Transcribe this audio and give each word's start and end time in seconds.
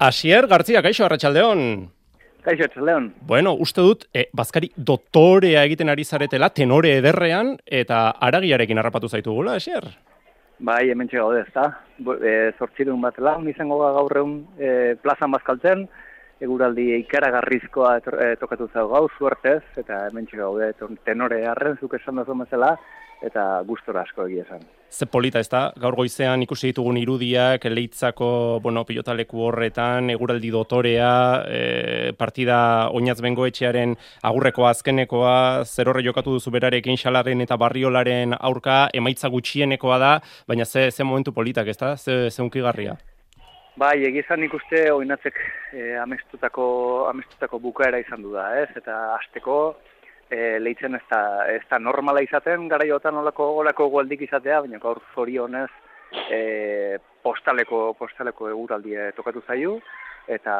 Asier, 0.00 0.46
Gartzia, 0.48 0.80
kaixo, 0.80 1.04
arratsaldeon. 1.04 1.58
Kaixo, 2.40 2.64
arratsaldeon. 2.64 3.10
Bueno, 3.28 3.50
uste 3.60 3.82
dut, 3.84 4.06
e, 4.16 4.30
bazkari 4.32 4.70
dotorea 4.74 5.66
egiten 5.68 5.92
ari 5.92 6.06
zaretela, 6.08 6.48
tenore 6.56 6.94
ederrean, 7.02 7.58
eta 7.66 8.06
aragiarekin 8.28 8.80
harrapatu 8.80 9.10
zaitugula, 9.12 9.58
Asier? 9.60 9.84
Bai, 10.56 10.86
hemen 10.88 11.10
gaude, 11.12 11.42
ez 11.44 11.52
da. 11.52 11.66
E, 12.16 12.32
Zortzirun 12.56 13.04
bat 13.04 13.20
lan, 13.20 13.44
izango 13.52 13.76
gaur 13.82 14.16
egun 14.22 14.38
e, 14.56 14.94
plazan 15.04 15.36
bazkaltzen, 15.36 15.84
eguraldi 16.40 16.88
ikaragarrizkoa 17.02 17.98
e, 18.00 18.32
tokatu 18.40 18.68
zau 18.72 18.88
gau, 18.92 19.04
suertez, 19.18 19.62
eta 19.80 20.06
hemen 20.08 20.28
gaude 20.32 20.72
tenore 21.04 21.44
harren, 21.46 21.76
zuk 21.80 21.94
esan 22.00 22.20
da 22.20 22.24
zomezela, 22.24 22.76
eta 23.20 23.62
gustora 23.68 24.04
asko 24.06 24.26
egia 24.28 24.46
esan. 24.46 24.62
Ze 24.90 25.06
polita 25.06 25.38
ez 25.38 25.48
da, 25.52 25.60
gaur 25.78 25.94
goizean 25.94 26.42
ikusi 26.42 26.72
ditugun 26.72 26.96
irudiak, 26.98 27.64
leitzako, 27.70 28.58
bueno, 28.64 28.82
pilotaleku 28.88 29.44
horretan, 29.46 30.10
eguraldi 30.10 30.50
dotorea, 30.50 31.12
e, 31.46 31.60
partida 32.18 32.88
oinatz 32.96 33.20
bengoetxearen 33.22 33.94
agurrekoa 34.32 34.72
azkenekoa, 34.74 35.36
zer 35.64 35.92
horre 35.92 36.02
jokatu 36.02 36.34
duzu 36.38 36.50
berarekin 36.56 36.98
xalaren 36.98 37.44
eta 37.46 37.60
barriolaren 37.60 38.34
aurka, 38.40 38.88
emaitza 38.92 39.30
gutxienekoa 39.30 40.02
da, 40.02 40.12
baina 40.48 40.66
ze, 40.66 40.90
ze 40.90 41.04
momentu 41.04 41.36
politak 41.36 41.68
ez 41.68 41.78
da, 41.78 41.96
ze, 41.96 42.30
ze 42.30 42.42
unkigarria? 42.42 42.98
Bai, 43.80 44.02
egizan 44.04 44.42
ikuste 44.44 44.80
oinatzek 44.92 45.38
e, 45.72 45.84
amestutako, 46.02 46.64
amestutako 47.08 47.60
bukaera 47.64 48.00
izan 48.02 48.20
du 48.26 48.34
da, 48.34 48.42
ez? 48.60 48.68
Eta 48.76 48.96
azteko, 49.14 49.54
e, 50.28 50.58
leitzen 50.60 50.98
ez 50.98 51.06
da, 51.08 51.20
ez 51.48 51.62
da 51.70 51.78
normala 51.80 52.20
izaten, 52.26 52.66
gara 52.68 52.84
jotan 52.90 53.16
olako, 53.22 53.46
olako 53.62 53.88
gualdik 53.94 54.26
izatea, 54.26 54.60
baina 54.66 54.82
gaur 54.84 55.00
zorionez 55.14 55.70
e, 56.28 56.98
postaleko, 57.24 57.80
postaleko 58.02 58.50
eguraldi 58.52 59.00
tokatu 59.16 59.40
zaiu, 59.48 59.78
eta 60.28 60.54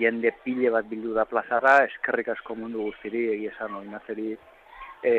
jende 0.00 0.34
pile 0.42 0.74
bat 0.74 0.90
bildu 0.90 1.14
da 1.14 1.28
plazara, 1.30 1.78
eskerrik 1.86 2.34
asko 2.34 2.58
mundu 2.58 2.88
guztiri, 2.88 3.28
egiezan 3.38 3.78
oinazeri, 3.84 4.32
e, 5.04 5.12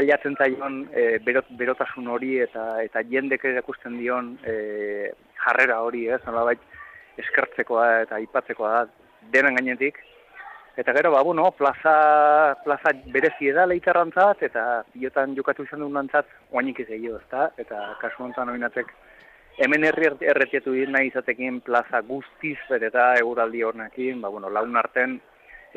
aliatzen 0.00 0.40
zaion 0.40 0.86
e, 0.96 1.10
berot, 1.26 1.52
berotasun 1.60 2.08
hori 2.08 2.38
eta 2.48 2.70
eta 2.88 3.04
jendek 3.12 3.50
erakusten 3.52 4.00
dion 4.00 4.38
e, 4.46 5.10
jarrera 5.44 5.82
hori, 5.84 6.08
ez, 6.08 6.24
nolabait 6.24 6.72
eskertzekoa 7.18 7.88
eta 8.06 8.16
aipatzekoa 8.20 8.72
da 8.72 8.86
denen 9.32 9.58
gainetik, 9.58 9.98
Eta 10.74 10.92
gero, 10.94 11.10
ba, 11.12 11.22
bueno, 11.22 11.50
plaza, 11.50 12.56
plaza 12.64 12.92
berezi 13.12 13.50
eda 13.50 13.66
lehitarrantzat, 13.68 14.42
eta 14.48 14.62
pilotan 14.92 15.34
jokatu 15.36 15.66
izan 15.66 15.82
duen 15.84 15.92
nantzat, 15.98 16.30
oainik 16.50 16.80
ez 16.80 16.88
egio, 16.96 17.18
ezta? 17.20 17.50
Eta 17.60 17.80
kasu 18.00 18.24
honetan 18.24 18.54
oinatek, 18.54 18.88
hemen 19.60 19.84
herri 19.84 20.08
erretiatu 20.32 20.72
dira 20.72 20.94
nahi 20.94 21.10
izatekin 21.10 21.60
plaza 21.66 22.00
guztiz, 22.08 22.56
eta 22.72 23.10
eguraldi 23.20 23.62
hornekin, 23.68 24.24
ba, 24.24 24.32
bueno, 24.32 24.48
laun 24.48 24.80
arten, 24.80 25.18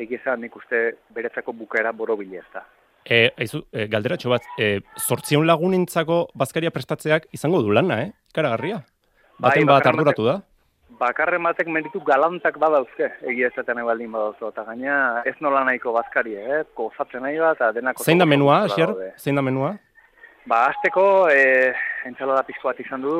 egizan 0.00 0.40
nik 0.40 0.56
uste 0.56 0.82
beretzako 1.12 1.52
bukera 1.52 1.92
borobile, 1.92 2.40
ezta? 2.40 2.64
E, 3.04 3.28
aizu, 3.36 3.66
e, 3.72 3.86
galderatxo 3.92 4.32
bat, 4.32 4.48
e, 4.56 4.80
sortzion 4.96 5.44
lagunintzako 5.46 6.22
bazkaria 6.34 6.72
prestatzeak 6.72 7.28
izango 7.36 7.60
du 7.62 7.70
lana, 7.70 8.00
eh? 8.02 8.12
Karagarria? 8.34 8.80
Baten 9.36 9.68
bai, 9.68 9.74
bat 9.76 9.92
arduratu 9.92 10.24
da? 10.24 10.40
Bakarren 11.00 11.42
batek 11.44 11.68
meritu 11.72 12.00
galantak 12.06 12.58
badauzke, 12.60 13.08
egia 13.30 13.50
ezaten 13.52 13.80
ebaldin 13.82 14.12
badauzu, 14.12 14.50
eta 14.52 14.64
gaina 14.68 14.96
ez 15.28 15.34
nola 15.44 15.64
nahiko 15.68 15.92
bazkari, 15.96 16.36
eh? 16.36 16.62
gozatzen 16.76 17.24
nahi 17.26 17.38
bat, 17.42 17.58
eta 17.58 17.72
denako... 17.76 18.04
Zein 18.04 18.22
da 18.22 18.28
menua, 18.28 18.62
Asier? 18.68 18.94
Zein 19.18 19.38
da 19.38 19.44
menua? 19.44 19.74
Ba, 20.46 20.62
azteko, 20.70 21.06
e, 21.32 21.72
entzalada 22.06 22.44
pizko 22.46 22.70
bat 22.70 22.80
izan 22.80 23.02
du, 23.02 23.16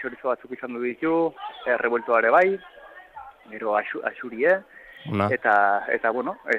txorizo 0.00 0.30
batzuk 0.30 0.54
izan 0.56 0.72
du 0.76 0.84
ditu, 0.84 1.16
e, 1.66 1.76
revueltoare 1.82 2.32
bai, 2.32 2.46
nero 3.52 3.76
asuri, 3.76 4.46
eh? 4.48 4.60
Eta, 5.34 5.54
eta, 5.90 6.10
bueno, 6.14 6.36
e, 6.46 6.58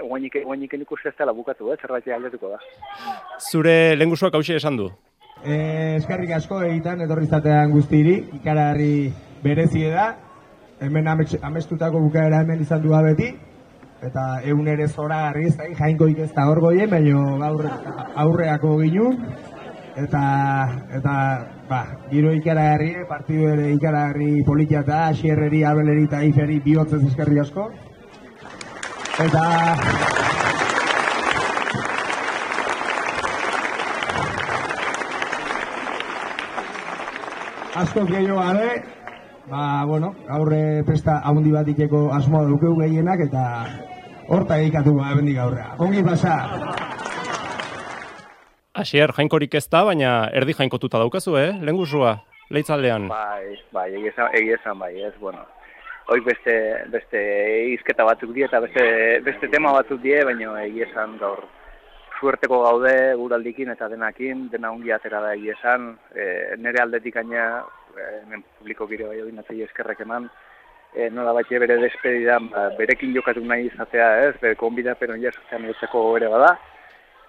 guainik, 0.00 0.40
guainik 0.44 0.74
ez 0.74 1.14
dela 1.18 1.32
bukatu, 1.32 1.72
eh? 1.72 1.78
zerbait 1.80 2.08
aldetuko 2.08 2.54
da. 2.56 2.60
Zure 3.38 3.94
lengusuak 3.96 4.34
hause 4.34 4.56
esan 4.56 4.76
du? 4.76 4.90
E, 5.44 5.96
eskarrik 5.98 6.30
asko 6.36 6.62
egiten, 6.62 7.02
etorri 7.04 7.26
zatean 7.26 7.70
guztiri, 7.70 8.16
ikararri 8.40 9.12
berezie 9.42 9.90
da, 9.90 10.12
hemen 10.80 11.08
amestutako 11.08 12.00
bukaera 12.00 12.42
hemen 12.42 12.62
izan 12.62 12.82
du 12.82 12.90
beti, 12.90 13.32
eta 14.02 14.40
egun 14.42 14.68
ere 14.68 14.88
zora 14.88 15.20
garri 15.28 15.46
ez 15.46 15.56
da, 15.56 15.68
jainkoik 15.78 16.18
ez 16.18 16.32
da 16.34 16.48
horgoien, 16.50 16.90
baina 16.90 17.50
aurreako 18.24 18.76
ginu, 18.82 19.12
eta, 19.96 20.22
eta 20.98 21.14
ba, 21.68 21.82
giro 22.10 22.32
ikaragarri, 22.34 22.94
partidu 23.08 23.48
ere 23.48 23.70
ikaragarri 23.76 24.42
politia 24.46 24.80
eta 24.80 25.06
asierreri, 25.08 25.62
abeleri 25.64 26.06
eta 26.08 26.22
iferi 26.26 26.58
bihotzez 26.64 27.02
eskerri 27.10 27.42
asko. 27.44 27.70
Eta... 29.26 29.44
Asko 37.82 38.02
gehiago 38.04 38.36
gabe, 38.36 39.01
Ba, 39.50 39.84
bueno, 39.84 40.14
aurre 40.30 40.84
pesta 40.86 41.18
haundi 41.26 41.50
bat 41.50 41.66
ikeko 41.68 42.04
asmoa 42.14 42.44
dukeu 42.46 42.76
gehienak 42.78 43.24
eta 43.26 43.42
horta 44.28 44.58
egikatu 44.62 44.94
ba, 44.94 45.10
bendik 45.18 45.38
aurrea. 45.42 45.72
Ongi 45.82 46.02
pasa! 46.06 46.36
Asier, 48.72 49.12
jainkorik 49.12 49.54
ez 49.58 49.66
da, 49.68 49.82
baina 49.84 50.12
erdi 50.32 50.54
jainkotuta 50.56 51.00
daukazu, 51.02 51.34
eh? 51.36 51.50
Lengusua, 51.60 52.14
leitzaldean. 52.54 53.08
Bai, 53.10 53.58
bai, 53.74 53.88
egizan, 53.98 54.78
bai, 54.78 54.94
ez, 55.02 55.12
bueno. 55.20 55.42
Hoi 56.08 56.20
beste, 56.24 56.54
beste 56.90 57.20
izketa 57.74 58.06
batzuk 58.06 58.32
die 58.34 58.46
eta 58.46 58.60
beste, 58.62 58.84
beste 59.26 59.50
tema 59.50 59.74
batzuk 59.74 60.00
die, 60.02 60.22
baina 60.24 60.54
egizan 60.64 61.18
gaur 61.20 61.44
suerteko 62.22 62.62
gaude 62.62 62.94
guraldikin 63.18 63.74
eta 63.74 63.88
denakin, 63.90 64.46
dena 64.52 64.70
ongi 64.70 64.92
atera 64.94 65.20
da 65.24 65.34
egizan. 65.34 65.96
E, 66.14 66.54
nere 66.62 66.82
aldetik 66.82 67.18
aina 67.18 67.64
hemen 67.98 68.44
publiko 68.58 68.86
gire 68.90 69.08
bai 69.08 69.20
odin 69.22 69.38
atzei 69.42 69.62
eskerrek 69.62 70.00
eman, 70.04 70.28
e, 70.94 71.08
nola 71.10 71.32
bat 71.32 71.48
bere 71.48 71.78
despedida 71.80 72.38
ba, 72.38 72.68
berekin 72.78 73.14
jokatu 73.14 73.44
nahi 73.44 73.68
izatea, 73.70 74.08
ez, 74.28 74.34
bere 74.40 74.58
konbida, 74.60 74.94
pero 74.94 75.16
nire 75.16 75.32
sozian 75.32 75.64
egotzeko 75.64 76.04
ere 76.18 76.28
bada, 76.32 76.56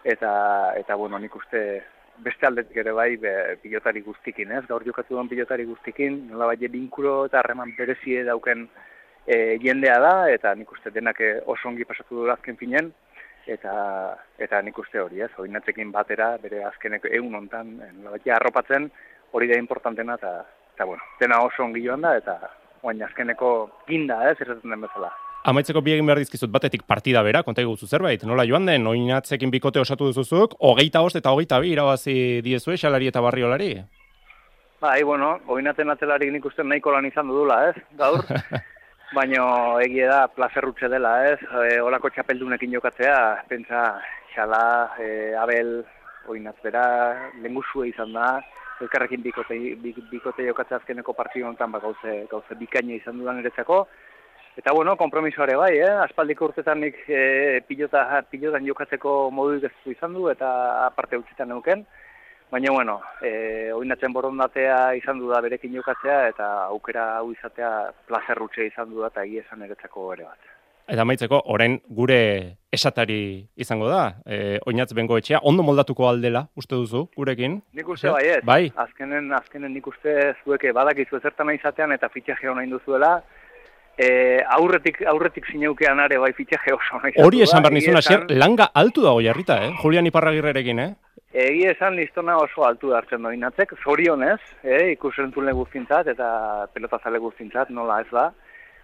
eta, 0.04 0.32
eta 0.80 0.96
bueno, 0.96 1.20
nik 1.20 1.36
uste 1.36 1.84
beste 2.24 2.46
aldetik 2.46 2.78
ere 2.78 2.92
bai 2.94 3.16
be, 3.18 3.34
pilotari 3.64 4.04
guztikin, 4.06 4.52
ez, 4.52 4.66
gaur 4.70 4.84
jokatu 4.86 5.16
duen 5.16 5.30
pilotari 5.32 5.66
guztikin, 5.66 6.28
nola 6.32 6.52
bat 6.52 6.68
binkuro 6.76 7.24
eta 7.30 7.40
harreman 7.40 7.74
berezie 7.78 8.24
dauken 8.28 8.68
e, 9.26 9.58
jendea 9.64 9.98
da, 10.00 10.14
eta 10.30 10.54
nik 10.56 10.72
uste 10.72 10.92
denak 10.94 11.22
oso 11.46 11.70
ongi 11.70 11.88
pasatu 11.90 12.22
du 12.22 12.30
azken 12.32 12.60
finen, 12.60 12.92
eta 13.48 13.74
eta 14.40 14.62
nik 14.62 14.78
uste 14.80 15.02
hori, 15.02 15.24
ez, 15.24 15.32
oinatzekin 15.40 15.92
batera, 15.92 16.36
bere 16.44 16.64
azkeneko 16.68 17.10
egun 17.12 17.36
hontan, 17.42 17.76
nola 18.00 18.18
bat 18.18 18.30
arropatzen, 18.38 18.92
hori 19.34 19.50
da 19.50 19.60
importantena 19.60 20.16
eta 20.22 20.34
eta 20.74 20.86
bueno, 20.90 21.04
dena 21.20 21.42
oso 21.46 21.66
ongi 21.66 21.84
joan 21.86 22.02
da 22.02 22.16
eta 22.18 22.38
oain 22.84 23.04
azkeneko 23.04 23.50
ginda, 23.88 24.20
ez, 24.30 24.38
erratzen 24.42 24.74
den 24.74 24.82
bezala. 24.84 25.12
Amaitzeko 25.48 25.82
bi 25.84 25.94
egin 25.96 26.08
behar 26.08 26.22
dizkizut 26.22 26.52
batetik 26.52 26.86
partida 26.88 27.22
bera, 27.24 27.42
konta 27.44 27.64
guzu 27.68 27.88
zerbait, 27.88 28.24
nola 28.28 28.46
joan 28.48 28.68
den, 28.68 28.88
oinatzekin 28.88 29.52
bikote 29.52 29.82
osatu 29.82 30.08
duzuzuk, 30.12 30.56
hogeita 30.72 31.02
host 31.04 31.20
eta 31.20 31.34
hogeita 31.36 31.60
bi 31.64 31.74
irabazi 31.76 32.16
diezu 32.46 32.78
xalari 32.80 33.10
eta 33.12 33.24
barriolari? 33.24 33.74
Bai, 34.84 35.02
bueno, 35.08 35.38
oinatzen 35.48 35.92
atzelari 35.92 36.30
nik 36.32 36.46
uste 36.46 36.64
nahiko 36.64 36.92
lan 36.92 37.08
izan 37.08 37.30
dudula, 37.32 37.60
ez, 37.70 37.76
gaur. 38.00 38.24
Baina 39.16 39.44
egia 39.86 40.08
da, 40.10 40.22
plazerrutxe 40.28 40.90
dela, 40.90 41.14
ez, 41.30 41.38
e, 41.44 41.78
olako 41.84 42.10
txapeldunekin 42.12 42.74
jokatzea, 42.74 43.20
pentsa, 43.48 43.84
xala, 44.34 44.64
e, 45.00 45.08
abel, 45.40 45.76
oinatzera, 46.32 46.84
lengusue 47.44 47.92
izan 47.92 48.12
da, 48.16 48.28
elkarrekin 48.84 49.24
bikote, 49.24 49.58
bikote 50.12 50.48
jokatzea 50.48 50.80
azkeneko 50.82 51.16
partio 51.18 51.48
honetan 51.48 51.72
ba, 51.72 51.82
gauze, 51.84 52.24
gauze 52.32 52.58
bikaina 52.60 52.96
izan 52.98 53.20
dudan 53.20 53.40
eretzako. 53.44 53.86
Eta 54.56 54.72
bueno, 54.72 54.94
kompromisoare 54.96 55.56
bai, 55.58 55.72
eh? 55.82 55.92
aspaldiko 56.04 56.52
urtetan 56.52 56.84
nik 56.84 57.00
e, 57.10 57.62
pilota, 57.68 58.06
pilotan 58.30 58.68
jokatzeko 58.70 59.32
modu 59.34 59.58
ez 59.58 59.72
izan 59.90 60.14
du 60.14 60.28
eta 60.30 60.50
aparte 60.86 61.18
utzitan 61.18 61.50
neuken. 61.50 61.86
Baina, 62.54 62.70
bueno, 62.76 63.00
e, 63.26 63.72
oinatzen 63.74 64.14
borondatea 64.14 64.94
izan 65.00 65.18
du 65.18 65.32
da 65.34 65.42
berekin 65.42 65.74
jokatzea 65.74 66.28
eta 66.30 66.50
aukera 66.68 67.08
hau 67.16 67.32
izatea 67.34 67.72
plazerrutxe 68.06 68.68
izan 68.70 68.94
du 68.94 69.02
da 69.02 69.10
eta 69.10 69.24
egia 69.26 69.42
esan 69.48 69.66
eretzako 69.66 70.12
ere 70.14 70.30
bat. 70.30 70.54
Eta 70.92 71.06
maitzeko, 71.08 71.40
orain 71.54 71.78
gure 71.88 72.58
esatari 72.74 73.46
izango 73.56 73.88
da, 73.88 74.18
e, 74.26 74.58
oinatz 74.68 74.92
bengo 74.98 75.16
etxea, 75.18 75.40
ondo 75.48 75.64
moldatuko 75.64 76.10
aldela, 76.10 76.48
uste 76.60 76.76
duzu, 76.76 77.06
gurekin? 77.16 77.62
Nik 77.78 77.94
uste 77.94 78.12
bai 78.12 78.26
ez, 78.34 78.42
bai? 78.44 78.64
Azkenen, 78.84 79.32
azkenen 79.38 79.72
nik 79.74 79.88
uste 79.88 80.34
zueke 80.44 80.74
badakizu 80.76 81.22
ezertan 81.22 81.54
izatean 81.56 81.96
eta 81.96 82.10
fitxaje 82.12 82.52
hona 82.52 82.66
induzuela, 82.68 83.14
e, 83.96 84.10
aurretik, 84.58 85.00
aurretik 85.08 85.48
zineukean 85.54 86.04
are 86.04 86.20
bai 86.20 86.34
fitxaje 86.36 86.76
oso 86.76 87.00
nahi 87.04 87.16
Hori 87.24 87.44
esan 87.48 87.64
behar 87.64 87.78
nizun, 87.80 87.98
asier, 88.02 88.28
langa 88.36 88.72
altu 88.74 89.06
dago 89.08 89.24
jarrita, 89.24 89.62
eh? 89.64 89.74
Julian 89.82 90.12
Iparragirrerekin, 90.12 90.84
eh? 90.84 90.92
Egi 91.34 91.64
esan 91.72 91.96
listona 91.98 92.36
oso 92.38 92.68
altu 92.68 92.92
hartzen 92.94 93.24
doinatzek, 93.24 93.72
zorionez, 93.84 94.42
eh? 94.64 94.92
ikusentzule 94.98 95.54
guztintzat 95.58 96.12
eta 96.12 96.28
pelotazale 96.74 97.24
guztintzat, 97.24 97.72
nola 97.72 98.02
ez 98.04 98.10
da. 98.12 98.34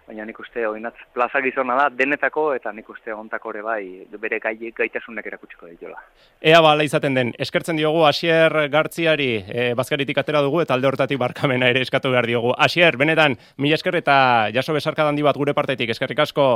Baina 0.06 0.24
nik 0.26 0.40
uste 0.42 0.66
oinatz 0.66 0.96
plaza 1.14 1.40
gizona 1.44 1.76
da 1.78 1.88
denetako 1.94 2.46
eta 2.56 2.72
nik 2.72 2.88
uste 2.90 3.14
ontako 3.14 3.54
ere 3.54 3.62
bai 3.62 3.82
bere 4.20 4.40
gai, 4.42 4.56
gaitasunak 4.76 5.26
erakutsiko 5.26 5.70
dituela. 5.70 6.00
Ea 6.40 6.60
bala 6.64 6.86
izaten 6.86 7.14
den, 7.14 7.32
eskertzen 7.38 7.78
diogu 7.80 8.04
Asier 8.08 8.68
Gartziari 8.72 9.30
e, 9.46 9.70
bazkaritik 9.78 10.18
atera 10.18 10.42
dugu 10.46 10.62
eta 10.64 10.74
alde 10.74 10.90
hortatik 10.90 11.20
barkamena 11.20 11.70
ere 11.70 11.84
eskatu 11.86 12.10
behar 12.10 12.26
diogu. 12.26 12.54
Asier, 12.58 12.96
benetan, 13.00 13.38
mila 13.56 13.78
esker 13.78 14.00
eta 14.02 14.16
jaso 14.54 14.76
besarka 14.76 15.06
dandi 15.06 15.26
bat 15.26 15.36
gure 15.36 15.54
partetik, 15.54 15.90
eskerrik 15.94 16.26
asko. 16.26 16.46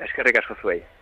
Eskerrik 0.00 0.42
asko 0.42 0.56
zuei. 0.60 0.80